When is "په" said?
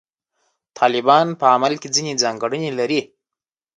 1.39-1.45